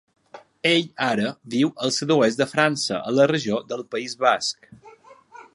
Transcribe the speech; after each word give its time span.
Ell 0.69 0.87
ara 1.07 1.27
viu 1.57 1.69
al 1.87 1.93
sud-oest 1.99 2.41
de 2.41 2.49
França 2.55 2.99
a 3.13 3.17
la 3.21 3.31
regió 3.35 3.63
del 3.75 3.89
País 3.93 4.21
Basc. 4.27 4.71